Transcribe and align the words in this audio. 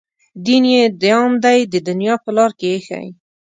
دین 0.45 0.63
یې 0.73 0.83
دام 1.03 1.31
دی 1.43 1.59
د 1.73 1.75
دنیا 1.87 2.15
په 2.23 2.29
لار 2.37 2.51
کې 2.59 2.67
ایښی. 2.71 3.07